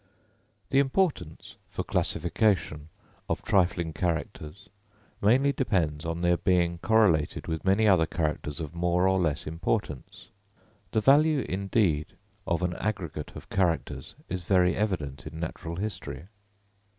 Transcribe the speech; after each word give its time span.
The 0.71 0.79
importance, 0.79 1.57
for 1.69 1.83
classification, 1.83 2.89
of 3.29 3.43
trifling 3.43 3.93
characters, 3.93 4.67
mainly 5.21 5.51
depends 5.51 6.05
on 6.05 6.21
their 6.21 6.37
being 6.37 6.79
correlated 6.79 7.45
with 7.45 7.63
many 7.63 7.87
other 7.87 8.07
characters 8.07 8.59
of 8.59 8.73
more 8.73 9.07
or 9.07 9.19
less 9.19 9.45
importance. 9.45 10.29
The 10.91 11.01
value 11.01 11.45
indeed 11.47 12.13
of 12.47 12.63
an 12.63 12.75
aggregate 12.77 13.35
of 13.35 13.51
characters 13.51 14.15
is 14.27 14.41
very 14.41 14.75
evident 14.75 15.27
in 15.27 15.39
natural 15.39 15.75
history. 15.75 16.25